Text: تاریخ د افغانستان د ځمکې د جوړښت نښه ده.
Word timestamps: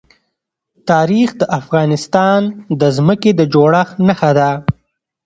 تاریخ 0.89 1.29
د 1.41 1.43
افغانستان 1.59 2.39
د 2.81 2.83
ځمکې 2.97 3.31
د 3.39 3.41
جوړښت 3.53 3.95
نښه 4.07 4.31
ده. 4.37 4.51